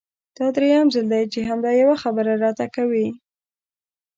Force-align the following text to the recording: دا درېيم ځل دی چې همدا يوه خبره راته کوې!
دا 0.37 0.47
درېيم 0.55 0.87
ځل 0.95 1.05
دی 1.13 1.23
چې 1.33 1.39
همدا 1.49 1.71
يوه 1.81 1.95
خبره 2.03 2.33
راته 2.43 2.65
کوې! 2.75 3.07